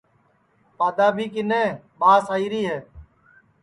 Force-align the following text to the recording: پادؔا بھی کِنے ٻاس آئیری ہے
پادؔا 0.77 1.07
بھی 1.15 1.25
کِنے 1.33 1.63
ٻاس 1.99 2.23
آئیری 2.35 2.61
ہے 2.69 2.79